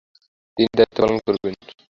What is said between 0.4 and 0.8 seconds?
তিনি এ